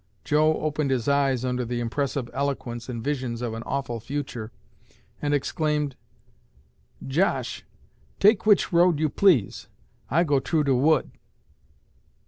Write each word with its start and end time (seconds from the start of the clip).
Joe 0.23 0.55
opened 0.59 0.89
his 0.89 1.07
eyes 1.07 1.45
under 1.45 1.63
the 1.63 1.79
impressive 1.79 2.27
eloquence 2.33 2.89
and 2.89 3.03
visions 3.03 3.43
of 3.43 3.53
an 3.53 3.61
awful 3.67 3.99
future, 3.99 4.51
and 5.21 5.31
exclaimed, 5.31 5.95
'Josh, 7.05 7.63
take 8.19 8.47
which 8.47 8.73
road 8.73 8.99
you 8.99 9.09
please; 9.09 9.67
I 10.09 10.23
go 10.23 10.39
troo 10.39 10.63
de 10.63 10.73
wood.' 10.73 11.11